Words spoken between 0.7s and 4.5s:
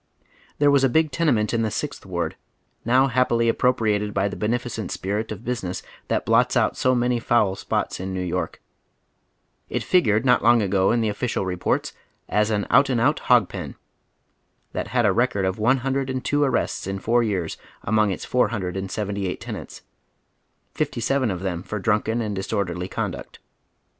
was a big tenement in the Sixth Ward, now happily appropriated by the